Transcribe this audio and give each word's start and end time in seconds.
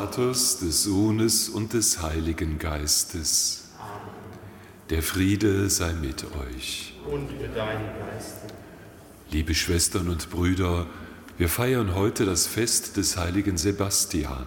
Vaters, 0.00 0.58
des 0.60 0.84
Sohnes 0.84 1.50
und 1.50 1.74
des 1.74 2.00
Heiligen 2.00 2.58
Geistes. 2.58 3.68
Der 4.88 5.02
Friede 5.02 5.68
sei 5.68 5.92
mit 5.92 6.24
euch. 6.24 6.94
Und 7.06 7.38
mit 7.38 7.54
deinem 7.54 7.84
Geiste. 7.98 8.46
Liebe 9.30 9.54
Schwestern 9.54 10.08
und 10.08 10.30
Brüder, 10.30 10.86
wir 11.36 11.50
feiern 11.50 11.94
heute 11.94 12.24
das 12.24 12.46
Fest 12.46 12.96
des 12.96 13.18
heiligen 13.18 13.58
Sebastian. 13.58 14.46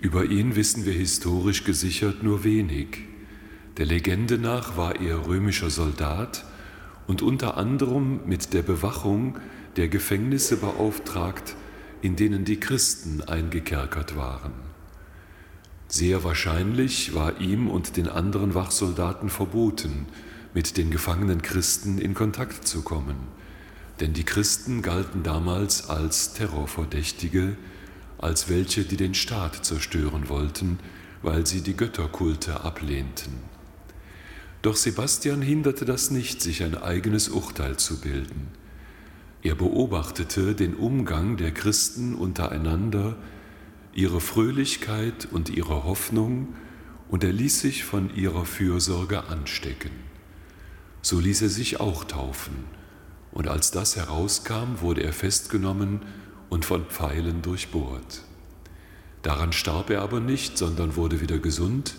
Über 0.00 0.24
ihn 0.24 0.56
wissen 0.56 0.86
wir 0.86 0.94
historisch 0.94 1.64
gesichert 1.64 2.22
nur 2.22 2.42
wenig. 2.42 3.00
Der 3.76 3.84
Legende 3.84 4.38
nach 4.38 4.78
war 4.78 4.98
er 4.98 5.26
römischer 5.26 5.68
Soldat 5.68 6.46
und 7.06 7.20
unter 7.20 7.58
anderem 7.58 8.20
mit 8.24 8.54
der 8.54 8.62
Bewachung 8.62 9.38
der 9.76 9.88
Gefängnisse 9.88 10.56
beauftragt, 10.56 11.54
in 12.02 12.16
denen 12.16 12.44
die 12.44 12.60
Christen 12.60 13.22
eingekerkert 13.22 14.16
waren. 14.16 14.52
Sehr 15.88 16.24
wahrscheinlich 16.24 17.14
war 17.14 17.40
ihm 17.40 17.70
und 17.70 17.96
den 17.96 18.08
anderen 18.08 18.54
Wachsoldaten 18.54 19.28
verboten, 19.28 20.06
mit 20.54 20.76
den 20.76 20.90
gefangenen 20.90 21.42
Christen 21.42 21.98
in 21.98 22.14
Kontakt 22.14 22.66
zu 22.66 22.82
kommen, 22.82 23.16
denn 24.00 24.12
die 24.12 24.24
Christen 24.24 24.82
galten 24.82 25.22
damals 25.22 25.88
als 25.88 26.34
Terrorverdächtige, 26.34 27.56
als 28.18 28.48
welche, 28.48 28.84
die 28.84 28.96
den 28.96 29.14
Staat 29.14 29.64
zerstören 29.64 30.28
wollten, 30.28 30.78
weil 31.22 31.46
sie 31.46 31.60
die 31.60 31.76
Götterkulte 31.76 32.62
ablehnten. 32.62 33.32
Doch 34.62 34.76
Sebastian 34.76 35.42
hinderte 35.42 35.84
das 35.84 36.10
nicht, 36.10 36.40
sich 36.40 36.62
ein 36.62 36.76
eigenes 36.76 37.28
Urteil 37.28 37.76
zu 37.76 38.00
bilden. 38.00 38.48
Er 39.42 39.56
beobachtete 39.56 40.54
den 40.54 40.74
Umgang 40.74 41.36
der 41.36 41.50
Christen 41.50 42.14
untereinander, 42.14 43.16
ihre 43.92 44.20
Fröhlichkeit 44.20 45.28
und 45.30 45.50
ihre 45.50 45.82
Hoffnung, 45.84 46.54
und 47.08 47.24
er 47.24 47.32
ließ 47.32 47.60
sich 47.60 47.84
von 47.84 48.14
ihrer 48.14 48.46
Fürsorge 48.46 49.24
anstecken. 49.24 49.90
So 51.02 51.18
ließ 51.18 51.42
er 51.42 51.48
sich 51.48 51.80
auch 51.80 52.04
taufen, 52.04 52.54
und 53.32 53.48
als 53.48 53.72
das 53.72 53.96
herauskam, 53.96 54.80
wurde 54.80 55.02
er 55.02 55.12
festgenommen 55.12 56.02
und 56.48 56.64
von 56.64 56.86
Pfeilen 56.86 57.42
durchbohrt. 57.42 58.22
Daran 59.22 59.52
starb 59.52 59.90
er 59.90 60.02
aber 60.02 60.20
nicht, 60.20 60.56
sondern 60.56 60.96
wurde 60.96 61.20
wieder 61.20 61.38
gesund, 61.38 61.96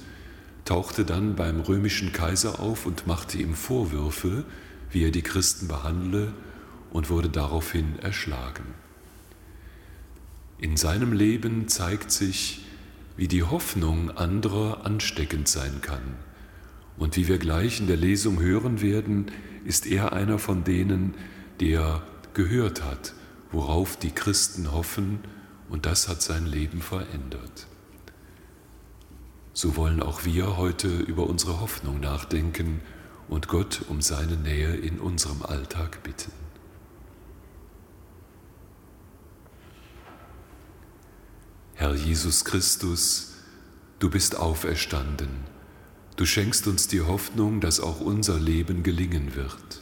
tauchte 0.63 1.03
dann 1.03 1.35
beim 1.35 1.59
römischen 1.59 2.13
Kaiser 2.13 2.59
auf 2.59 2.85
und 2.85 3.05
machte 3.05 3.37
ihm 3.37 3.53
Vorwürfe, 3.53 4.45
wie 4.91 5.03
er 5.03 5.11
die 5.11 5.21
Christen 5.21 5.67
behandle, 5.67 6.33
und 6.93 7.09
wurde 7.09 7.27
daraufhin 7.29 7.99
erschlagen. 7.99 8.63
In 10.59 10.77
seinem 10.77 11.11
Leben 11.11 11.67
zeigt 11.67 12.11
sich, 12.11 12.63
wie 13.17 13.27
die 13.27 13.43
Hoffnung 13.43 14.11
anderer 14.11 14.85
ansteckend 14.85 15.47
sein 15.47 15.81
kann. 15.81 16.17
Und 16.97 17.17
wie 17.17 17.27
wir 17.27 17.39
gleich 17.39 17.79
in 17.79 17.87
der 17.87 17.97
Lesung 17.97 18.39
hören 18.39 18.81
werden, 18.81 19.25
ist 19.65 19.87
er 19.87 20.13
einer 20.13 20.39
von 20.39 20.63
denen, 20.63 21.15
der 21.59 22.03
gehört 22.33 22.83
hat, 22.83 23.13
worauf 23.51 23.97
die 23.97 24.11
Christen 24.11 24.71
hoffen, 24.71 25.19
und 25.69 25.87
das 25.87 26.07
hat 26.07 26.21
sein 26.21 26.45
Leben 26.45 26.81
verändert. 26.81 27.65
So 29.53 29.75
wollen 29.75 30.01
auch 30.03 30.25
wir 30.25 30.57
heute 30.57 30.87
über 30.87 31.27
unsere 31.27 31.59
Hoffnung 31.59 31.99
nachdenken 31.99 32.81
und 33.27 33.47
Gott 33.47 33.83
um 33.89 34.01
seine 34.01 34.37
Nähe 34.37 34.75
in 34.75 34.99
unserem 34.99 35.41
Alltag 35.41 36.03
bitten. 36.03 36.42
Herr 41.75 41.95
Jesus 41.95 42.45
Christus, 42.45 43.33
du 43.99 44.09
bist 44.09 44.35
auferstanden. 44.35 45.29
Du 46.15 46.25
schenkst 46.25 46.67
uns 46.67 46.87
die 46.87 47.01
Hoffnung, 47.01 47.61
dass 47.61 47.79
auch 47.79 47.99
unser 47.99 48.39
Leben 48.39 48.83
gelingen 48.83 49.35
wird. 49.35 49.81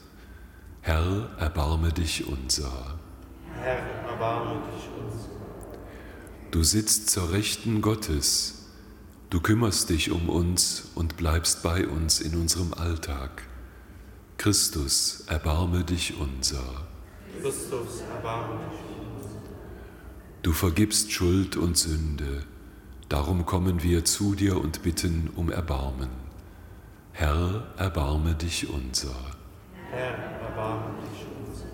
Herr, 0.81 1.29
erbarme 1.37 1.91
dich 1.91 2.27
unser. 2.27 2.97
Herr, 3.59 3.77
erbarme 4.09 4.61
dich 4.73 4.89
unser. 4.97 5.29
Du 6.51 6.63
sitzt 6.63 7.09
zur 7.09 7.31
Rechten 7.31 7.81
Gottes. 7.81 8.69
Du 9.29 9.41
kümmerst 9.41 9.89
dich 9.89 10.11
um 10.11 10.29
uns 10.29 10.89
und 10.95 11.17
bleibst 11.17 11.61
bei 11.61 11.87
uns 11.87 12.21
in 12.21 12.35
unserem 12.35 12.73
Alltag. 12.73 13.43
Christus, 14.37 15.25
erbarme 15.27 15.83
dich 15.83 16.17
unser. 16.17 16.87
Christus, 17.41 18.01
erbarme 18.15 18.55
dich 18.55 18.79
unser. 18.79 18.80
Du 20.43 20.53
vergibst 20.53 21.11
Schuld 21.11 21.55
und 21.55 21.77
Sünde, 21.77 22.43
darum 23.09 23.45
kommen 23.45 23.83
wir 23.83 24.05
zu 24.05 24.33
dir 24.33 24.59
und 24.59 24.81
bitten 24.81 25.29
um 25.35 25.51
Erbarmen. 25.51 26.09
Herr, 27.11 27.67
erbarme 27.77 28.33
dich 28.33 28.67
unser. 28.67 29.15
Herr, 29.91 30.17
erbarme 30.41 30.95
dich 31.01 31.27
unser. 31.47 31.67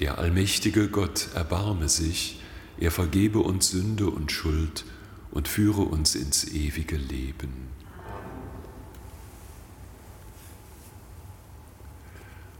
Der 0.00 0.18
allmächtige 0.18 0.88
Gott 0.88 1.28
erbarme 1.34 1.88
sich, 1.88 2.40
er 2.78 2.90
vergebe 2.90 3.38
uns 3.38 3.70
Sünde 3.70 4.08
und 4.08 4.32
Schuld 4.32 4.84
und 5.30 5.46
führe 5.46 5.82
uns 5.82 6.16
ins 6.16 6.48
ewige 6.52 6.96
Leben. 6.96 7.68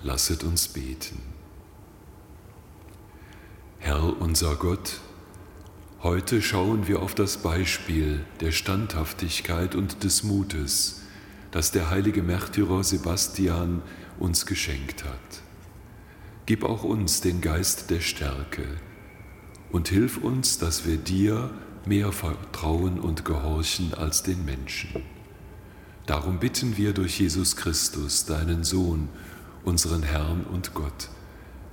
Lasset 0.05 0.45
uns 0.45 0.69
beten. 0.69 1.21
Herr 3.81 4.21
unser 4.21 4.55
Gott, 4.55 5.01
Heute 6.05 6.43
schauen 6.43 6.87
wir 6.87 7.01
auf 7.01 7.15
das 7.15 7.39
Beispiel 7.39 8.21
der 8.41 8.53
Standhaftigkeit 8.53 9.75
und 9.75 10.05
des 10.05 10.23
Mutes, 10.23 11.01
das 11.51 11.71
der 11.73 11.89
heilige 11.89 12.23
Märtyrer 12.23 12.85
Sebastian 12.85 13.81
uns 14.19 14.45
geschenkt 14.45 15.05
hat. 15.05 15.43
Gib 16.45 16.63
auch 16.63 16.85
uns 16.85 17.23
den 17.23 17.41
Geist 17.41 17.89
der 17.89 18.01
Stärke 18.01 18.67
und 19.73 19.89
hilf 19.89 20.19
uns, 20.19 20.59
dass 20.59 20.87
wir 20.87 20.99
dir 20.99 21.51
mehr 21.87 22.13
vertrauen 22.13 23.01
und 23.01 23.25
gehorchen 23.25 23.95
als 23.95 24.23
den 24.23 24.45
Menschen. 24.45 25.03
Darum 26.05 26.39
bitten 26.39 26.77
wir 26.77 26.93
durch 26.93 27.19
Jesus 27.19 27.57
Christus, 27.57 28.27
deinen 28.27 28.63
Sohn, 28.63 29.09
unseren 29.65 30.03
Herrn 30.03 30.45
und 30.45 30.75
Gott, 30.75 31.09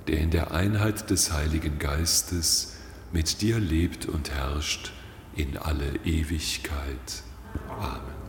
der 0.06 0.20
in 0.20 0.30
der 0.30 0.52
Einheit 0.52 1.10
des 1.10 1.34
Heiligen 1.34 1.78
Geistes 1.78 2.78
mit 3.12 3.42
dir 3.42 3.58
lebt 3.58 4.06
und 4.06 4.30
herrscht 4.30 4.92
in 5.36 5.56
alle 5.58 5.96
Ewigkeit. 6.04 7.22
Amen. 7.68 8.22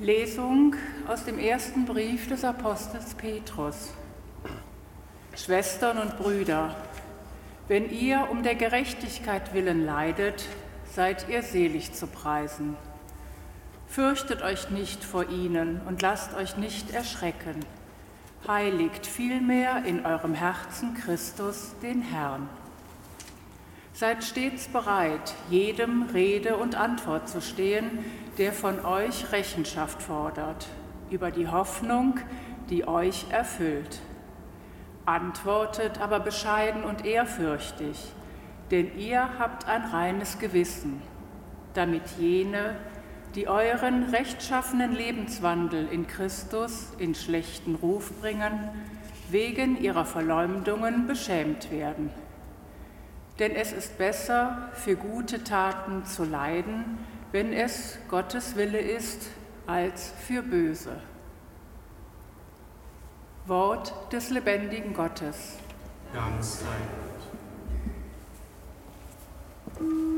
Lesung 0.00 0.74
aus 1.08 1.24
dem 1.24 1.38
ersten 1.38 1.86
Brief 1.86 2.28
des 2.28 2.44
Apostels 2.44 3.14
Petrus. 3.14 3.94
Schwestern 5.36 5.98
und 5.98 6.16
Brüder, 6.16 6.76
wenn 7.66 7.90
ihr 7.90 8.28
um 8.30 8.42
der 8.42 8.54
Gerechtigkeit 8.54 9.52
willen 9.52 9.84
leidet, 9.84 10.44
seid 10.92 11.28
ihr 11.28 11.42
selig 11.42 11.92
zu 11.92 12.06
preisen. 12.06 12.76
Fürchtet 13.88 14.42
euch 14.42 14.70
nicht 14.70 15.02
vor 15.02 15.28
ihnen 15.28 15.80
und 15.86 16.02
lasst 16.02 16.34
euch 16.34 16.56
nicht 16.56 16.92
erschrecken. 16.92 17.64
Heiligt 18.46 19.06
vielmehr 19.06 19.84
in 19.84 20.06
eurem 20.06 20.34
Herzen 20.34 20.94
Christus, 20.94 21.74
den 21.82 22.02
Herrn. 22.02 22.48
Seid 23.92 24.22
stets 24.22 24.68
bereit, 24.68 25.34
jedem 25.50 26.10
Rede 26.12 26.56
und 26.56 26.74
Antwort 26.74 27.28
zu 27.28 27.40
stehen, 27.40 28.04
der 28.38 28.52
von 28.52 28.84
euch 28.84 29.32
Rechenschaft 29.32 30.02
fordert, 30.02 30.66
über 31.10 31.30
die 31.30 31.48
Hoffnung, 31.48 32.18
die 32.68 32.86
euch 32.86 33.26
erfüllt. 33.30 34.00
Antwortet 35.06 36.00
aber 36.00 36.20
bescheiden 36.20 36.84
und 36.84 37.04
ehrfürchtig, 37.04 38.12
denn 38.70 38.96
ihr 38.98 39.38
habt 39.38 39.68
ein 39.68 39.82
reines 39.82 40.38
Gewissen, 40.38 41.02
damit 41.74 42.02
jene, 42.18 42.76
die 43.34 43.48
euren 43.48 44.04
rechtschaffenen 44.04 44.92
Lebenswandel 44.92 45.88
in 45.90 46.06
Christus 46.06 46.92
in 46.98 47.14
schlechten 47.14 47.74
Ruf 47.74 48.12
bringen, 48.20 48.70
wegen 49.28 49.76
ihrer 49.80 50.04
Verleumdungen 50.04 51.06
beschämt 51.06 51.70
werden. 51.70 52.10
Denn 53.38 53.52
es 53.52 53.72
ist 53.72 53.98
besser, 53.98 54.70
für 54.72 54.96
gute 54.96 55.42
Taten 55.42 56.04
zu 56.04 56.24
leiden, 56.24 56.98
wenn 57.32 57.52
es 57.52 57.98
Gottes 58.08 58.56
Wille 58.56 58.78
ist, 58.78 59.28
als 59.66 60.12
für 60.26 60.42
böse. 60.42 60.96
Wort 63.46 63.92
des 64.10 64.30
lebendigen 64.30 64.94
Gottes. 64.94 65.58
Ganz 66.14 66.60
dein 66.60 66.80
Gott. 69.78 70.13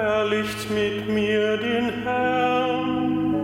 Verherrlicht 0.00 0.70
mit 0.70 1.08
mir 1.08 1.58
den 1.58 2.02
Herrn. 2.04 3.34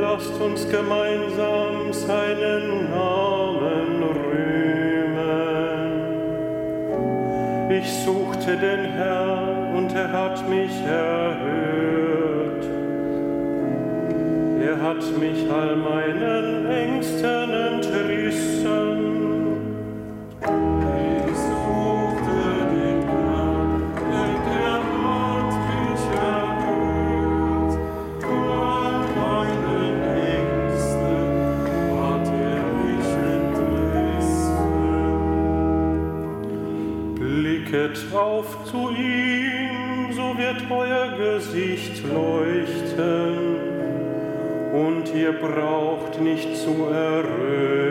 Lasst 0.00 0.40
uns 0.40 0.68
gemeinsam 0.68 1.92
seinen 1.92 2.88
Namen 2.90 4.04
rühmen. 4.22 5.22
Ich 7.70 7.92
suchte 8.04 8.56
den 8.56 8.84
Herrn 8.92 9.74
und 9.76 9.92
er 9.94 10.12
hat 10.12 10.48
mich 10.48 10.70
erhört. 10.86 12.64
Er 14.62 14.80
hat 14.80 15.18
mich 15.18 15.50
all 15.50 15.74
meinen 15.74 16.66
Ängsten 16.70 17.47
Licht 41.78 42.02
leuchten 42.12 43.56
und 44.72 45.14
ihr 45.14 45.32
braucht 45.32 46.20
nicht 46.20 46.56
zu 46.56 46.86
erröten. 46.92 47.87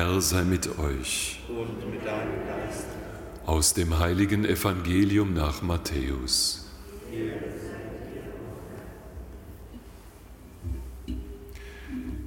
Herr 0.00 0.18
sei 0.22 0.44
mit 0.44 0.78
euch. 0.78 1.40
Und 1.46 1.90
mit 1.90 2.06
deinem 2.06 2.46
Geist. 2.46 2.86
Aus 3.44 3.74
dem 3.74 3.98
heiligen 3.98 4.46
Evangelium 4.46 5.34
nach 5.34 5.60
Matthäus. 5.60 6.70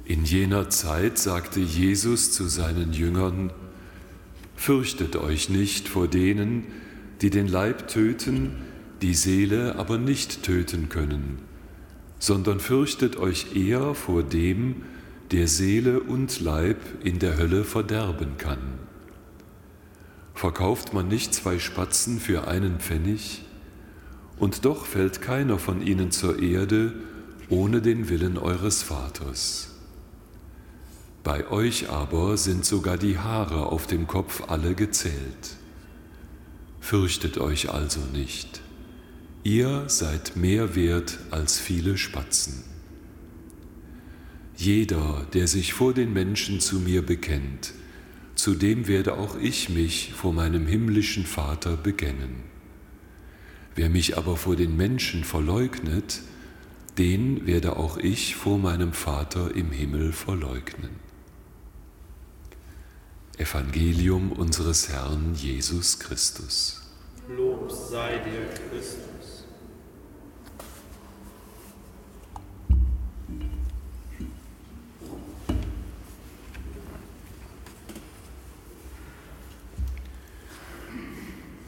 In 0.04 0.24
jener 0.24 0.70
Zeit 0.70 1.18
sagte 1.18 1.58
Jesus 1.58 2.30
zu 2.30 2.46
seinen 2.46 2.92
Jüngern, 2.92 3.52
Fürchtet 4.54 5.16
euch 5.16 5.48
nicht 5.48 5.88
vor 5.88 6.06
denen, 6.06 6.66
die 7.22 7.30
den 7.30 7.48
Leib 7.48 7.88
töten, 7.88 8.62
die 9.02 9.14
Seele 9.14 9.74
aber 9.80 9.98
nicht 9.98 10.44
töten 10.44 10.90
können, 10.90 11.40
sondern 12.20 12.60
fürchtet 12.60 13.16
euch 13.16 13.56
eher 13.56 13.96
vor 13.96 14.22
dem, 14.22 14.82
der 15.30 15.48
Seele 15.48 16.00
und 16.00 16.40
Leib 16.40 16.78
in 17.02 17.18
der 17.18 17.36
Hölle 17.36 17.64
verderben 17.64 18.36
kann. 18.38 18.78
Verkauft 20.34 20.92
man 20.92 21.08
nicht 21.08 21.32
zwei 21.32 21.58
Spatzen 21.58 22.20
für 22.20 22.48
einen 22.48 22.78
Pfennig, 22.80 23.42
und 24.36 24.64
doch 24.64 24.84
fällt 24.86 25.22
keiner 25.22 25.58
von 25.58 25.80
ihnen 25.80 26.10
zur 26.10 26.42
Erde 26.42 26.92
ohne 27.48 27.80
den 27.80 28.08
Willen 28.08 28.36
eures 28.36 28.82
Vaters. 28.82 29.70
Bei 31.22 31.48
euch 31.50 31.88
aber 31.88 32.36
sind 32.36 32.64
sogar 32.64 32.98
die 32.98 33.18
Haare 33.18 33.66
auf 33.66 33.86
dem 33.86 34.06
Kopf 34.06 34.42
alle 34.48 34.74
gezählt. 34.74 35.56
Fürchtet 36.80 37.38
euch 37.38 37.70
also 37.70 38.00
nicht, 38.12 38.60
ihr 39.42 39.88
seid 39.88 40.36
mehr 40.36 40.74
wert 40.74 41.18
als 41.30 41.58
viele 41.58 41.96
Spatzen. 41.96 42.73
Jeder, 44.56 45.26
der 45.32 45.48
sich 45.48 45.72
vor 45.72 45.94
den 45.94 46.12
Menschen 46.12 46.60
zu 46.60 46.78
mir 46.78 47.02
bekennt, 47.04 47.72
zu 48.34 48.54
dem 48.54 48.86
werde 48.86 49.18
auch 49.18 49.36
ich 49.36 49.68
mich 49.68 50.12
vor 50.12 50.32
meinem 50.32 50.66
himmlischen 50.66 51.26
Vater 51.26 51.76
bekennen. 51.76 52.42
Wer 53.74 53.90
mich 53.90 54.16
aber 54.16 54.36
vor 54.36 54.54
den 54.54 54.76
Menschen 54.76 55.24
verleugnet, 55.24 56.20
den 56.98 57.46
werde 57.46 57.76
auch 57.76 57.96
ich 57.96 58.36
vor 58.36 58.58
meinem 58.58 58.92
Vater 58.92 59.54
im 59.54 59.72
Himmel 59.72 60.12
verleugnen. 60.12 60.90
Evangelium 63.36 64.30
unseres 64.30 64.88
Herrn 64.88 65.34
Jesus 65.34 65.98
Christus. 65.98 66.82
Lob 67.28 67.72
sei 67.72 68.18
dir, 68.18 68.46
Christus. 68.70 69.13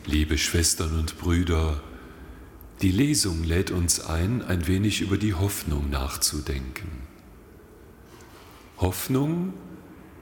Liebe 0.08 0.38
Schwestern 0.38 0.96
und 0.96 1.18
Brüder, 1.18 1.80
die 2.80 2.92
Lesung 2.92 3.42
lädt 3.42 3.72
uns 3.72 3.98
ein, 3.98 4.40
ein 4.40 4.68
wenig 4.68 5.00
über 5.00 5.16
die 5.16 5.34
Hoffnung 5.34 5.90
nachzudenken. 5.90 6.88
Hoffnung 8.78 9.52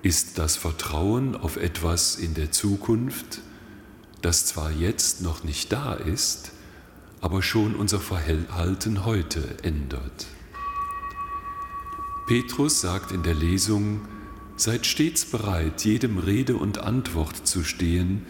ist 0.01 0.39
das 0.39 0.57
Vertrauen 0.57 1.37
auf 1.37 1.59
etwas 1.59 2.17
in 2.17 2.33
der 2.33 2.51
Zukunft, 2.51 3.43
das 4.23 4.47
zwar 4.47 4.71
jetzt 4.71 5.21
noch 5.21 5.45
nicht 5.45 5.71
da 5.71 5.93
ist, 5.93 6.53
aber 7.21 7.43
schon 7.43 7.75
unser 7.75 8.01
Verhalten 8.01 9.05
heute 9.05 9.63
ändert. 9.65 10.29
Petrus 12.27 12.81
sagt 12.81 13.13
in 13.13 13.23
der 13.23 13.35
Lesung, 13.35 14.01
seid 14.57 14.87
stets 14.87 15.27
bereit, 15.27 15.85
jedem 15.85 16.17
Rede 16.17 16.57
und 16.57 16.79
Antwort 16.79 17.47
zu 17.47 17.65
stehen, 17.65 18.25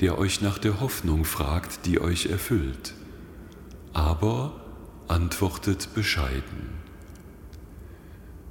der 0.00 0.18
euch 0.18 0.40
nach 0.40 0.58
der 0.58 0.80
Hoffnung 0.80 1.24
fragt, 1.24 1.86
die 1.86 2.00
euch 2.00 2.26
erfüllt. 2.26 2.94
Aber 3.92 4.60
antwortet 5.08 5.94
bescheiden. 5.94 6.78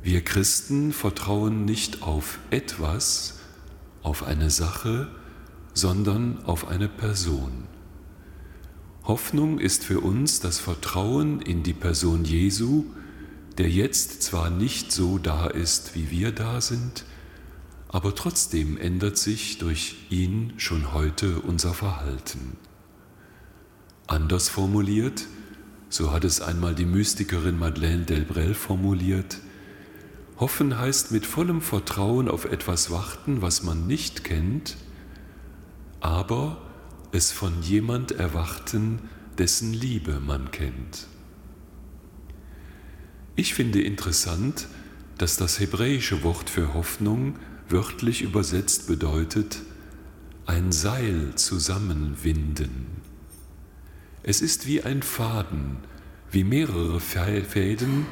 Wir 0.02 0.24
Christen 0.24 0.94
vertrauen 0.94 1.66
nicht 1.66 2.02
auf 2.02 2.40
etwas, 2.50 3.40
auf 4.04 4.24
eine 4.24 4.50
Sache, 4.50 5.10
sondern 5.74 6.44
auf 6.46 6.68
eine 6.68 6.88
Person. 6.88 7.68
Hoffnung 9.04 9.60
ist 9.60 9.84
für 9.84 10.02
uns 10.02 10.40
das 10.40 10.60
Vertrauen 10.60 11.42
in 11.42 11.64
die 11.64 11.74
Person 11.74 12.26
Jesu, 12.26 12.86
der 13.58 13.70
jetzt 13.70 14.22
zwar 14.22 14.50
nicht 14.50 14.92
so 14.92 15.18
da 15.18 15.48
ist, 15.48 15.96
wie 15.96 16.12
wir 16.12 16.32
da 16.32 16.62
sind, 16.62 17.06
aber 17.90 18.16
trotzdem 18.16 18.78
ändert 18.78 19.18
sich 19.18 19.58
durch 19.60 19.96
ihn 20.10 20.54
schon 20.58 20.94
heute 20.94 21.40
unser 21.40 21.74
Verhalten. 21.74 22.58
Anders 24.08 24.50
formuliert, 24.50 25.26
so 25.90 26.12
hat 26.12 26.24
es 26.24 26.42
einmal 26.42 26.76
die 26.76 26.86
Mystikerin 26.86 27.58
Madeleine 27.58 28.06
Delbrel 28.06 28.54
formuliert, 28.54 29.40
Hoffen 30.40 30.78
heißt 30.78 31.12
mit 31.12 31.26
vollem 31.26 31.62
Vertrauen 31.62 32.30
auf 32.30 32.46
etwas 32.46 32.92
warten, 32.92 33.42
was 33.42 33.64
man 33.64 33.88
nicht 33.88 34.24
kennt, 34.24 34.78
aber 36.00 36.62
es 37.12 37.32
von 37.32 37.64
jemand 37.64 38.12
erwarten, 38.12 39.10
dessen 39.40 39.74
Liebe 39.74 40.20
man 40.20 40.52
kennt. 40.52 41.08
Ich 43.36 43.56
finde 43.56 43.82
interessant, 43.82 44.68
dass 45.18 45.38
das 45.38 45.60
hebräische 45.60 46.24
Wort 46.24 46.50
für 46.50 46.74
Hoffnung 46.76 47.38
wörtlich 47.70 48.22
übersetzt 48.22 48.88
bedeutet, 48.88 49.62
ein 50.46 50.72
Seil 50.72 51.36
zusammenwinden. 51.36 52.88
Es 54.24 54.42
ist 54.42 54.68
wie 54.68 54.82
ein 54.82 55.04
Faden, 55.04 55.78
wie 56.32 56.44
mehrere 56.44 57.00
Fäden, 57.00 58.06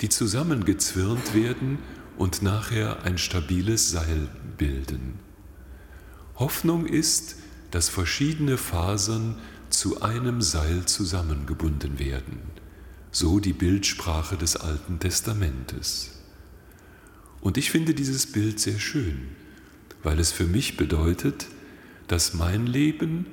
die 0.00 0.08
zusammengezwirnt 0.08 1.34
werden 1.34 1.78
und 2.18 2.42
nachher 2.42 3.02
ein 3.04 3.18
stabiles 3.18 3.90
Seil 3.90 4.28
bilden. 4.56 5.18
Hoffnung 6.36 6.86
ist, 6.86 7.36
dass 7.70 7.88
verschiedene 7.88 8.58
Fasern 8.58 9.36
zu 9.70 10.02
einem 10.02 10.42
Seil 10.42 10.86
zusammengebunden 10.86 11.98
werden, 11.98 12.40
so 13.10 13.40
die 13.40 13.52
Bildsprache 13.52 14.36
des 14.36 14.56
Alten 14.56 14.98
Testamentes. 14.98 16.15
Und 17.40 17.58
ich 17.58 17.70
finde 17.70 17.94
dieses 17.94 18.26
Bild 18.26 18.58
sehr 18.60 18.78
schön, 18.78 19.28
weil 20.02 20.18
es 20.18 20.32
für 20.32 20.46
mich 20.46 20.76
bedeutet, 20.76 21.46
dass 22.08 22.34
mein 22.34 22.66
Leben 22.66 23.26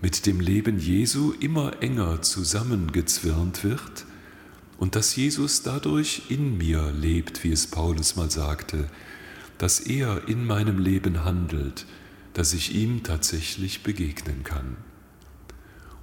mit 0.00 0.26
dem 0.26 0.40
Leben 0.40 0.78
Jesu 0.78 1.32
immer 1.40 1.82
enger 1.82 2.22
zusammengezwirnt 2.22 3.64
wird 3.64 4.06
und 4.78 4.94
dass 4.94 5.16
Jesus 5.16 5.62
dadurch 5.62 6.22
in 6.28 6.56
mir 6.56 6.92
lebt, 6.92 7.42
wie 7.42 7.52
es 7.52 7.66
Paulus 7.66 8.16
mal 8.16 8.30
sagte, 8.30 8.88
dass 9.58 9.80
er 9.80 10.28
in 10.28 10.46
meinem 10.46 10.78
Leben 10.78 11.24
handelt, 11.24 11.84
dass 12.32 12.52
ich 12.52 12.74
ihm 12.74 13.02
tatsächlich 13.02 13.82
begegnen 13.82 14.44
kann. 14.44 14.76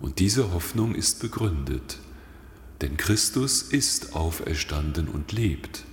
Und 0.01 0.19
diese 0.19 0.51
Hoffnung 0.51 0.93
ist 0.93 1.21
begründet, 1.21 1.99
denn 2.81 2.97
Christus 2.97 3.61
ist 3.61 4.13
auferstanden 4.13 5.07
und 5.07 5.31
lebt. 5.31 5.85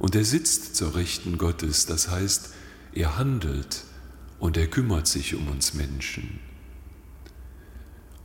Und 0.00 0.16
er 0.16 0.24
sitzt 0.24 0.74
zur 0.74 0.96
Rechten 0.96 1.38
Gottes, 1.38 1.86
das 1.86 2.10
heißt, 2.10 2.52
er 2.92 3.16
handelt 3.16 3.84
und 4.40 4.56
er 4.56 4.66
kümmert 4.66 5.06
sich 5.06 5.36
um 5.36 5.46
uns 5.46 5.74
Menschen. 5.74 6.40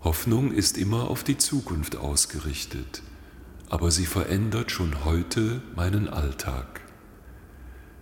Hoffnung 0.03 0.51
ist 0.51 0.79
immer 0.79 1.11
auf 1.11 1.23
die 1.23 1.37
Zukunft 1.37 1.95
ausgerichtet 1.95 3.03
aber 3.69 3.91
sie 3.91 4.05
verändert 4.05 4.71
schon 4.71 5.05
heute 5.05 5.61
meinen 5.75 6.07
Alltag. 6.07 6.81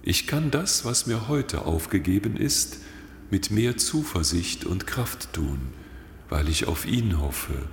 Ich 0.01 0.27
kann 0.27 0.51
das, 0.51 0.83
was 0.85 1.07
mir 1.07 1.27
heute 1.27 1.65
aufgegeben 1.65 2.35
ist, 2.35 2.79
mit 3.29 3.51
mehr 3.51 3.77
Zuversicht 3.77 4.65
und 4.65 4.85
Kraft 4.85 5.33
tun, 5.33 5.59
weil 6.29 6.49
ich 6.49 6.67
auf 6.67 6.85
ihn 6.85 7.19
hoffe 7.19 7.69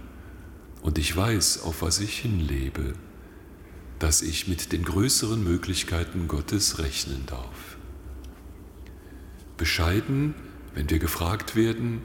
und 0.83 0.99
ich 0.99 1.14
weiß, 1.14 1.62
auf 1.62 1.83
was 1.83 2.00
ich 2.00 2.19
hinlebe, 2.19 2.95
dass 4.00 4.23
ich 4.23 4.49
mit 4.49 4.73
den 4.73 4.83
größeren 4.83 5.45
Möglichkeiten 5.45 6.26
Gottes 6.26 6.78
rechnen 6.78 7.25
darf. 7.26 7.76
Bescheiden, 9.56 10.34
wenn 10.75 10.89
wir 10.89 10.99
gefragt 10.99 11.54
werden, 11.54 12.00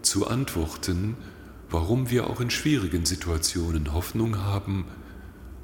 zu 0.00 0.26
antworten, 0.26 1.16
warum 1.70 2.10
wir 2.10 2.28
auch 2.28 2.40
in 2.40 2.50
schwierigen 2.50 3.04
Situationen 3.04 3.92
Hoffnung 3.92 4.38
haben, 4.38 4.86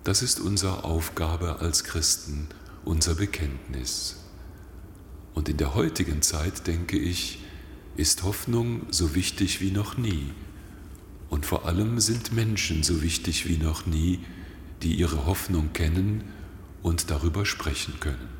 das 0.05 0.23
ist 0.23 0.38
unsere 0.38 0.85
Aufgabe 0.85 1.61
als 1.61 1.83
Christen, 1.85 2.49
unser 2.85 3.14
Bekenntnis. 3.14 4.16
Und 5.33 5.49
in 5.49 5.57
der 5.57 5.75
heutigen 5.75 6.21
Zeit, 6.21 6.66
denke 6.66 6.99
ich, 6.99 7.38
ist 7.97 8.23
Hoffnung 8.23 8.83
so 8.90 9.14
wichtig 9.14 9.62
wie 9.62 9.71
noch 9.71 9.97
nie. 9.97 10.33
Und 11.31 11.47
vor 11.47 11.64
allem 11.66 12.01
sind 12.01 12.33
Menschen 12.33 12.83
so 12.83 13.03
wichtig 13.03 13.49
wie 13.49 13.57
noch 13.57 13.87
nie, 13.87 14.21
die 14.83 14.95
ihre 14.95 15.27
Hoffnung 15.27 15.73
kennen 15.73 16.25
und 16.83 17.11
darüber 17.11 17.45
sprechen 17.45 18.01
können. 18.01 18.39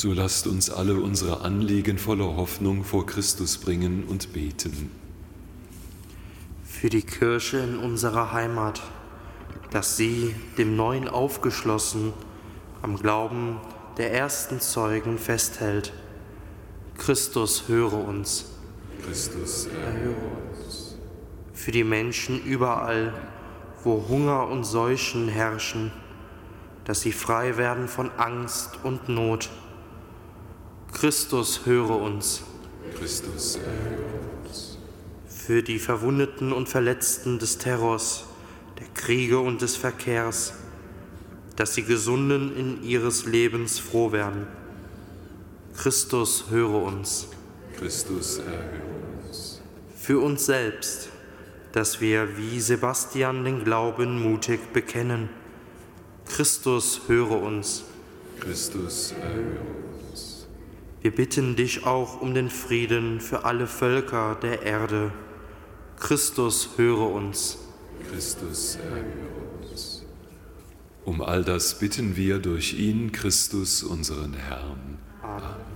So 0.00 0.14
lasst 0.14 0.46
uns 0.46 0.70
alle 0.70 0.94
unsere 0.94 1.42
Anliegen 1.42 1.98
voller 1.98 2.34
Hoffnung 2.34 2.84
vor 2.84 3.04
Christus 3.04 3.58
bringen 3.58 4.04
und 4.04 4.32
beten. 4.32 4.90
Für 6.64 6.88
die 6.88 7.02
Kirche 7.02 7.58
in 7.58 7.76
unserer 7.76 8.32
Heimat, 8.32 8.80
dass 9.70 9.98
sie, 9.98 10.34
dem 10.56 10.74
Neuen 10.74 11.06
aufgeschlossen, 11.06 12.14
am 12.80 12.96
Glauben 12.96 13.60
der 13.98 14.14
ersten 14.14 14.58
Zeugen 14.58 15.18
festhält. 15.18 15.92
Christus 16.96 17.68
höre 17.68 17.92
uns. 17.92 18.46
Christus, 19.04 19.66
erhöre 19.66 20.16
uns. 20.54 20.96
Für 21.52 21.72
die 21.72 21.84
Menschen 21.84 22.42
überall, 22.42 23.12
wo 23.84 24.08
Hunger 24.08 24.48
und 24.48 24.64
Seuchen 24.64 25.28
herrschen, 25.28 25.92
dass 26.86 27.02
sie 27.02 27.12
frei 27.12 27.58
werden 27.58 27.86
von 27.86 28.10
Angst 28.16 28.78
und 28.82 29.10
Not. 29.10 29.50
Christus 30.92 31.64
höre 31.64 31.96
uns. 31.96 32.42
Christus, 32.98 33.56
erhöre 33.56 34.04
uns. 34.44 34.78
Für 35.28 35.62
die 35.62 35.78
Verwundeten 35.78 36.52
und 36.52 36.68
Verletzten 36.68 37.38
des 37.38 37.58
Terrors, 37.58 38.24
der 38.78 38.86
Kriege 38.94 39.38
und 39.38 39.62
des 39.62 39.76
Verkehrs, 39.76 40.54
dass 41.56 41.72
die 41.72 41.84
Gesunden 41.84 42.56
in 42.56 42.82
ihres 42.82 43.26
Lebens 43.26 43.78
froh 43.78 44.12
werden. 44.12 44.46
Christus 45.76 46.44
höre 46.50 46.82
uns. 46.82 47.28
Christus, 47.78 48.38
erhöre 48.38 48.82
uns. 49.26 49.60
Für 49.96 50.20
uns 50.20 50.46
selbst, 50.46 51.08
dass 51.72 52.00
wir 52.00 52.36
wie 52.36 52.60
Sebastian 52.60 53.44
den 53.44 53.64
Glauben 53.64 54.20
mutig 54.20 54.72
bekennen. 54.72 55.30
Christus 56.26 57.02
höre 57.06 57.40
uns. 57.42 57.84
Christus, 58.40 59.12
erhöre 59.12 59.60
uns. 59.60 59.79
Wir 61.02 61.14
bitten 61.14 61.56
dich 61.56 61.86
auch 61.86 62.20
um 62.20 62.34
den 62.34 62.50
Frieden 62.50 63.20
für 63.20 63.44
alle 63.44 63.66
Völker 63.66 64.34
der 64.34 64.62
Erde. 64.62 65.12
Christus 65.98 66.70
höre 66.76 67.10
uns. 67.10 67.58
Christus, 68.10 68.76
erhöre 68.76 69.60
uns. 69.62 70.04
Um 71.04 71.22
all 71.22 71.42
das 71.42 71.78
bitten 71.78 72.16
wir 72.16 72.38
durch 72.38 72.74
ihn, 72.74 73.12
Christus, 73.12 73.82
unseren 73.82 74.34
Herrn. 74.34 74.98
Amen. 75.22 75.69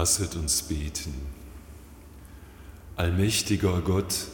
Lasset 0.00 0.34
uns 0.34 0.62
beten. 0.62 1.12
Allmächtiger 2.96 3.82
Gott, 3.82 4.28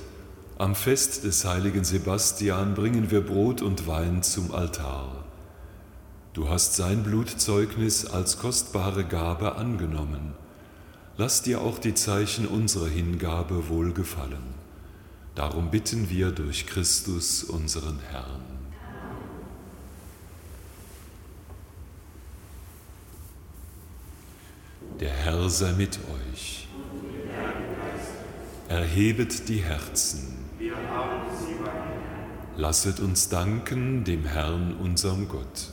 am 0.58 0.76
Fest 0.76 1.24
des 1.24 1.44
heiligen 1.44 1.82
Sebastian 1.82 2.74
bringen 2.74 3.10
wir 3.10 3.20
Brot 3.20 3.62
und 3.62 3.88
Wein 3.88 4.22
zum 4.22 4.52
Altar. 4.52 5.24
Du 6.34 6.48
hast 6.48 6.76
sein 6.76 7.02
Blutzeugnis 7.02 8.06
als 8.06 8.38
kostbare 8.38 9.04
Gabe 9.04 9.56
angenommen. 9.56 10.34
Lass 11.16 11.42
dir 11.42 11.60
auch 11.62 11.80
die 11.80 11.94
Zeichen 11.94 12.46
unserer 12.46 12.86
Hingabe 12.86 13.68
wohlgefallen. 13.68 14.54
Darum 15.34 15.72
bitten 15.72 16.08
wir 16.10 16.30
durch 16.30 16.68
Christus 16.68 17.42
unseren 17.42 17.98
Herrn. 18.12 18.55
Der 25.00 25.10
Herr 25.10 25.50
sei 25.50 25.72
mit 25.74 25.98
euch. 25.98 26.68
Erhebet 28.68 29.46
die 29.50 29.58
Herzen. 29.58 30.36
Lasset 32.56 33.00
uns 33.00 33.28
danken 33.28 34.04
dem 34.04 34.24
Herrn, 34.24 34.74
unserem 34.82 35.28
Gott. 35.28 35.70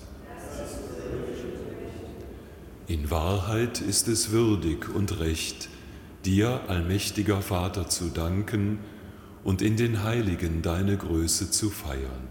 In 2.87 3.09
Wahrheit 3.09 3.79
ist 3.79 4.09
es 4.09 4.31
würdig 4.31 4.93
und 4.93 5.19
recht, 5.21 5.69
dir, 6.25 6.59
allmächtiger 6.67 7.41
Vater, 7.41 7.87
zu 7.87 8.09
danken 8.09 8.79
und 9.45 9.61
in 9.61 9.77
den 9.77 10.03
Heiligen 10.03 10.61
deine 10.61 10.97
Größe 10.97 11.49
zu 11.49 11.69
feiern. 11.69 12.27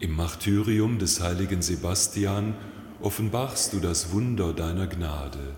Im 0.00 0.16
Martyrium 0.16 0.98
des 0.98 1.20
heiligen 1.20 1.62
Sebastian 1.62 2.56
offenbarst 3.02 3.72
du 3.72 3.80
das 3.80 4.12
Wunder 4.12 4.52
deiner 4.52 4.86
Gnade, 4.86 5.54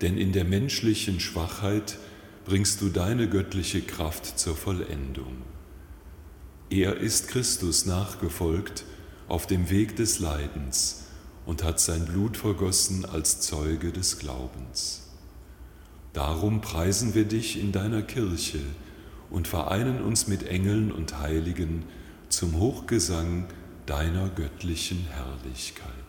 denn 0.00 0.18
in 0.18 0.32
der 0.32 0.44
menschlichen 0.44 1.20
Schwachheit 1.20 1.98
bringst 2.44 2.80
du 2.80 2.88
deine 2.88 3.28
göttliche 3.28 3.80
Kraft 3.82 4.38
zur 4.38 4.56
Vollendung. 4.56 5.42
Er 6.70 6.96
ist 6.96 7.28
Christus 7.28 7.86
nachgefolgt 7.86 8.84
auf 9.28 9.46
dem 9.46 9.70
Weg 9.70 9.96
des 9.96 10.18
Leidens 10.18 11.04
und 11.46 11.62
hat 11.62 11.80
sein 11.80 12.04
Blut 12.04 12.36
vergossen 12.36 13.04
als 13.04 13.40
Zeuge 13.40 13.92
des 13.92 14.18
Glaubens. 14.18 15.02
Darum 16.12 16.60
preisen 16.60 17.14
wir 17.14 17.24
dich 17.24 17.58
in 17.58 17.72
deiner 17.72 18.02
Kirche 18.02 18.60
und 19.30 19.48
vereinen 19.48 20.02
uns 20.02 20.28
mit 20.28 20.46
Engeln 20.46 20.92
und 20.92 21.18
Heiligen 21.18 21.84
zum 22.28 22.58
Hochgesang 22.58 23.46
deiner 23.86 24.28
göttlichen 24.28 25.06
Herrlichkeit. 25.10 26.03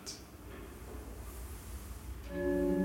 Thank 2.36 2.80
you. 2.80 2.85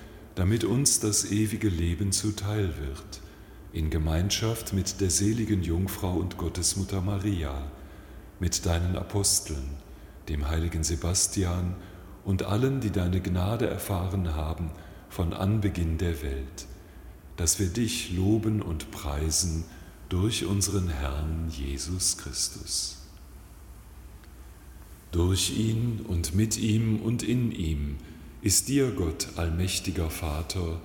damit 0.35 0.63
uns 0.63 0.99
das 0.99 1.29
ewige 1.31 1.69
Leben 1.69 2.11
zuteil 2.11 2.73
wird, 2.77 3.21
in 3.73 3.89
Gemeinschaft 3.89 4.73
mit 4.73 5.01
der 5.01 5.09
seligen 5.09 5.63
Jungfrau 5.63 6.13
und 6.13 6.37
Gottesmutter 6.37 7.01
Maria, 7.01 7.71
mit 8.39 8.65
deinen 8.65 8.95
Aposteln, 8.95 9.77
dem 10.29 10.47
heiligen 10.47 10.83
Sebastian 10.83 11.75
und 12.25 12.43
allen, 12.43 12.81
die 12.81 12.91
deine 12.91 13.21
Gnade 13.21 13.67
erfahren 13.67 14.35
haben 14.35 14.71
von 15.09 15.33
Anbeginn 15.33 15.97
der 15.97 16.21
Welt, 16.21 16.65
dass 17.37 17.59
wir 17.59 17.67
dich 17.67 18.11
loben 18.11 18.61
und 18.61 18.91
preisen 18.91 19.65
durch 20.09 20.45
unseren 20.45 20.89
Herrn 20.89 21.49
Jesus 21.49 22.17
Christus. 22.17 22.97
Durch 25.11 25.57
ihn 25.57 26.01
und 26.07 26.35
mit 26.35 26.57
ihm 26.57 27.01
und 27.01 27.23
in 27.23 27.51
ihm, 27.51 27.97
ist 28.41 28.67
dir, 28.67 28.91
Gott, 28.91 29.27
allmächtiger 29.35 30.09
Vater, 30.09 30.81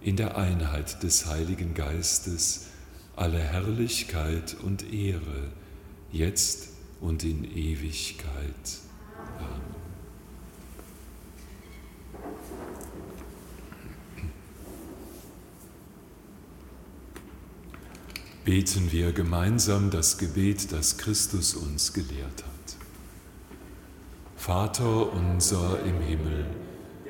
in 0.00 0.16
der 0.16 0.36
Einheit 0.36 1.02
des 1.02 1.26
Heiligen 1.26 1.74
Geistes 1.74 2.66
alle 3.16 3.40
Herrlichkeit 3.40 4.56
und 4.62 4.92
Ehre, 4.92 5.50
jetzt 6.12 6.68
und 7.00 7.24
in 7.24 7.44
Ewigkeit. 7.44 8.54
Amen. 9.38 9.78
Beten 18.44 18.92
wir 18.92 19.12
gemeinsam 19.12 19.90
das 19.90 20.16
Gebet, 20.16 20.72
das 20.72 20.96
Christus 20.96 21.54
uns 21.54 21.92
gelehrt 21.92 22.44
hat. 22.44 22.76
Vater 24.36 25.12
unser 25.12 25.82
im 25.84 26.00
Himmel, 26.00 26.46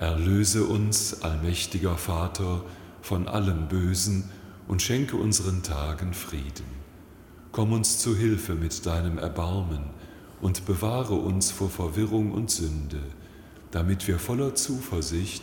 Erlöse 0.00 0.64
uns, 0.64 1.20
allmächtiger 1.20 1.94
Vater, 1.98 2.62
von 3.02 3.28
allem 3.28 3.68
Bösen 3.68 4.30
und 4.66 4.80
schenke 4.80 5.16
unseren 5.16 5.62
Tagen 5.62 6.14
Frieden. 6.14 6.64
Komm 7.52 7.74
uns 7.74 7.98
zu 7.98 8.16
Hilfe 8.16 8.54
mit 8.54 8.86
deinem 8.86 9.18
Erbarmen 9.18 9.90
und 10.40 10.64
bewahre 10.64 11.16
uns 11.16 11.50
vor 11.50 11.68
Verwirrung 11.68 12.32
und 12.32 12.50
Sünde, 12.50 13.02
damit 13.72 14.08
wir 14.08 14.18
voller 14.18 14.54
Zuversicht 14.54 15.42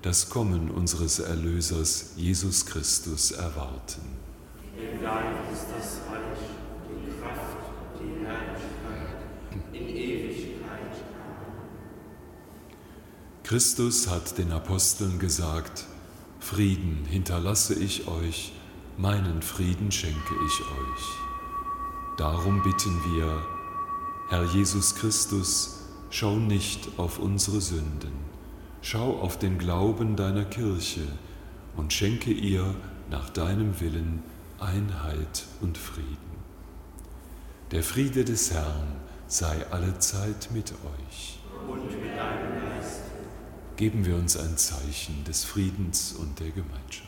das 0.00 0.30
Kommen 0.30 0.70
unseres 0.70 1.18
Erlösers 1.18 2.14
Jesus 2.16 2.64
Christus 2.64 3.32
erwarten. 3.32 4.00
Denn 4.74 5.02
dein 5.02 5.52
ist 5.52 5.66
das 5.76 6.00
Reich, 6.10 6.48
die 6.88 7.20
Kraft, 7.20 7.58
die 8.00 8.24
Herrlichkeit 8.24 9.18
in 9.74 9.86
Ewigkeit. 9.86 10.48
Christus 13.48 14.10
hat 14.10 14.36
den 14.36 14.52
Aposteln 14.52 15.18
gesagt, 15.18 15.86
Frieden 16.38 17.06
hinterlasse 17.08 17.72
ich 17.72 18.06
euch, 18.06 18.52
meinen 18.98 19.40
Frieden 19.40 19.90
schenke 19.90 20.34
ich 20.46 20.60
euch. 20.60 22.18
Darum 22.18 22.62
bitten 22.62 22.94
wir, 23.06 23.42
Herr 24.28 24.44
Jesus 24.52 24.96
Christus, 24.96 25.86
schau 26.10 26.36
nicht 26.36 26.98
auf 26.98 27.18
unsere 27.18 27.62
Sünden, 27.62 28.12
schau 28.82 29.18
auf 29.18 29.38
den 29.38 29.56
Glauben 29.56 30.14
deiner 30.14 30.44
Kirche 30.44 31.08
und 31.74 31.94
schenke 31.94 32.32
ihr 32.32 32.74
nach 33.10 33.30
deinem 33.30 33.80
Willen 33.80 34.22
Einheit 34.60 35.46
und 35.62 35.78
Frieden. 35.78 36.36
Der 37.70 37.82
Friede 37.82 38.26
des 38.26 38.52
Herrn 38.52 38.96
sei 39.26 39.66
allezeit 39.70 40.50
mit 40.52 40.70
euch. 40.72 41.38
Und 41.66 41.86
mit 41.86 42.14
deinem 42.14 42.60
Geist. 42.60 42.67
Geben 43.78 44.04
wir 44.04 44.16
uns 44.16 44.36
ein 44.36 44.56
Zeichen 44.56 45.22
des 45.22 45.44
Friedens 45.44 46.12
und 46.12 46.40
der 46.40 46.50
Gemeinschaft. 46.50 47.07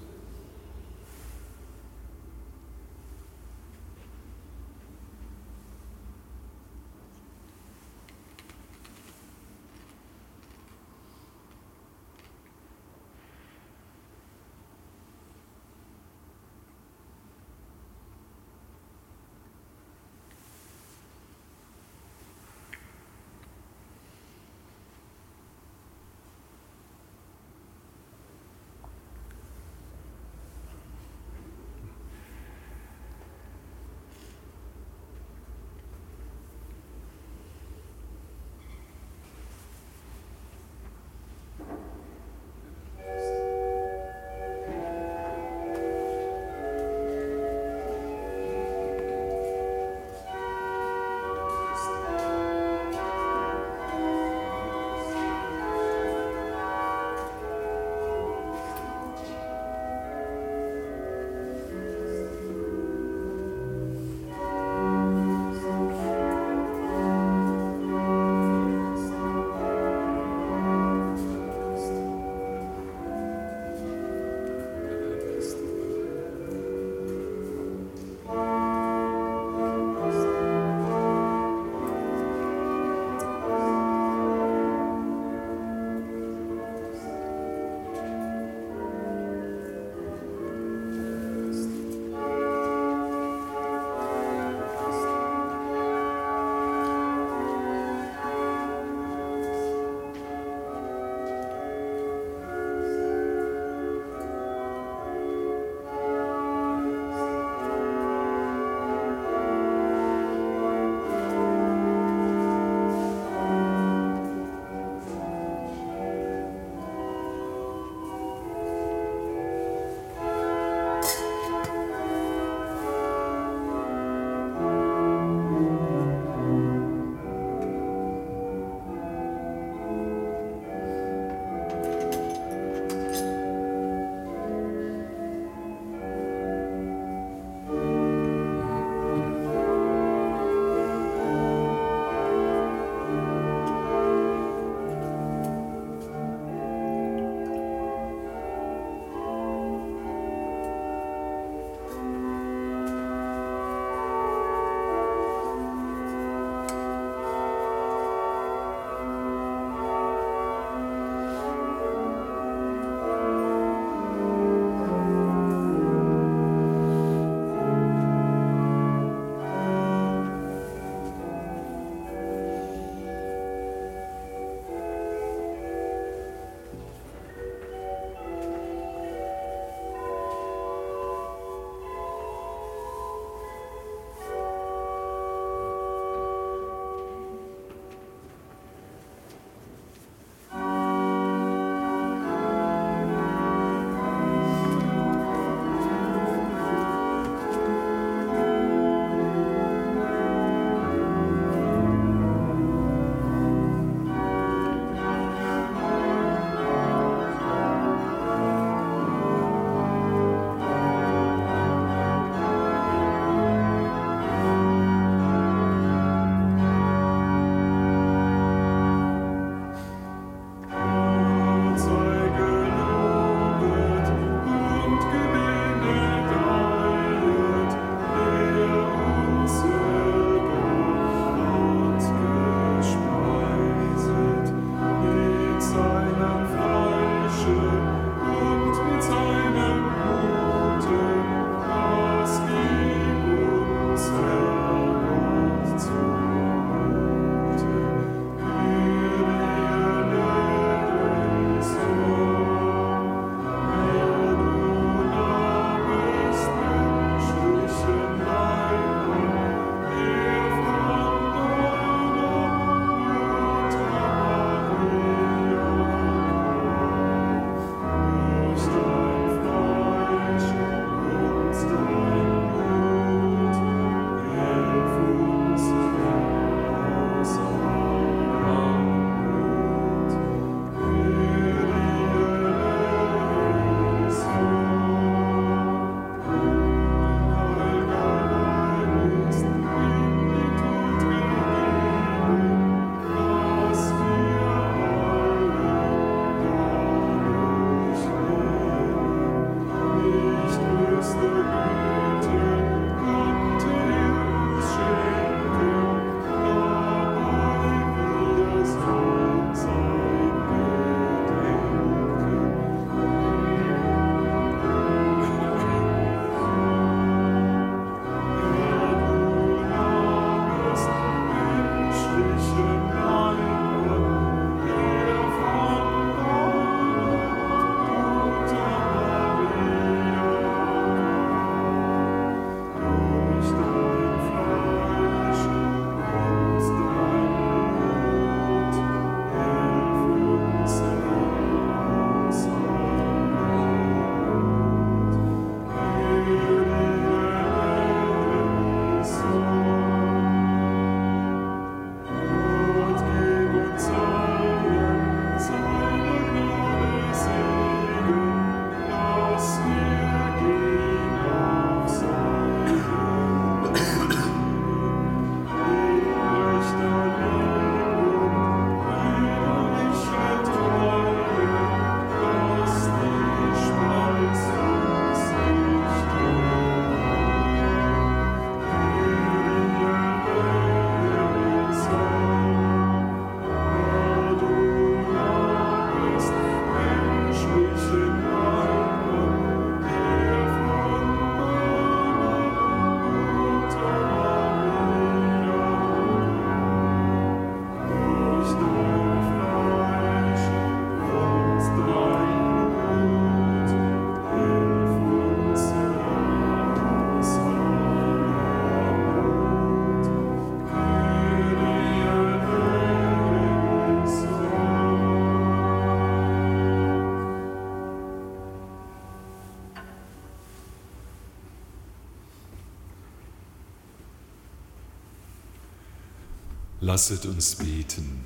Lasset 426.91 427.25
uns 427.25 427.55
beten. 427.55 428.19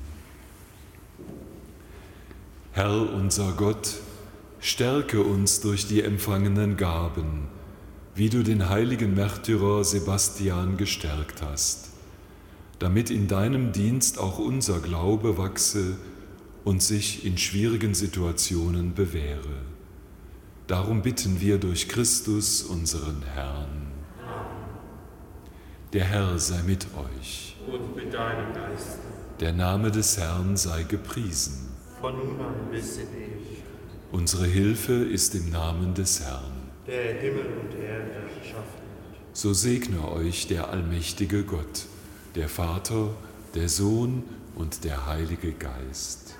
Herr 2.72 3.12
unser 3.14 3.52
Gott, 3.52 3.94
stärke 4.58 5.22
uns 5.22 5.60
durch 5.60 5.86
die 5.86 6.02
empfangenen 6.02 6.76
Gaben, 6.76 7.46
wie 8.16 8.28
du 8.28 8.42
den 8.42 8.68
heiligen 8.68 9.14
Märtyrer 9.14 9.84
Sebastian 9.84 10.78
gestärkt 10.78 11.42
hast, 11.42 11.90
damit 12.80 13.08
in 13.08 13.28
deinem 13.28 13.70
Dienst 13.70 14.18
auch 14.18 14.40
unser 14.40 14.80
Glaube 14.80 15.38
wachse 15.38 15.96
und 16.64 16.82
sich 16.82 17.24
in 17.24 17.38
schwierigen 17.38 17.94
Situationen 17.94 18.94
bewähre. 18.94 19.62
Darum 20.66 21.02
bitten 21.02 21.40
wir 21.40 21.58
durch 21.58 21.88
Christus, 21.88 22.64
unseren 22.64 23.22
Herrn. 23.32 23.85
Der 25.92 26.04
Herr 26.04 26.38
sei 26.38 26.62
mit 26.66 26.86
euch 26.96 27.56
und 27.70 27.94
mit 27.94 28.12
deinem 28.12 28.52
Geist. 28.52 28.98
Der 29.38 29.52
Name 29.52 29.90
des 29.92 30.18
Herrn 30.18 30.56
sei 30.56 30.82
gepriesen. 30.82 31.68
Von 32.00 32.16
nun 32.16 32.40
an 32.40 32.54
bis 32.70 32.96
in 32.96 33.06
Ewigkeit. 33.08 33.62
Unsere 34.10 34.46
Hilfe 34.46 34.92
ist 34.92 35.34
im 35.36 35.50
Namen 35.50 35.94
des 35.94 36.20
Herrn. 36.20 36.70
Der 36.86 37.14
Himmel 37.14 37.46
und 37.60 37.74
Erde 37.74 38.10
erschaffen 38.12 38.56
hat. 38.56 39.16
So 39.32 39.52
segne 39.52 40.10
euch 40.10 40.48
der 40.48 40.70
allmächtige 40.70 41.44
Gott, 41.44 41.86
der 42.34 42.48
Vater, 42.48 43.10
der 43.54 43.68
Sohn 43.68 44.24
und 44.56 44.82
der 44.84 45.06
Heilige 45.06 45.52
Geist. 45.52 46.34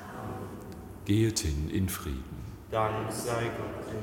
Gehet 1.04 1.38
hin 1.38 1.70
in 1.70 1.88
Frieden. 1.88 2.24
Dank 2.70 3.12
sei 3.12 3.50
Gott. 3.56 3.94